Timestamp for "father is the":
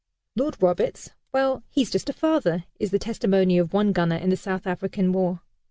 2.13-2.97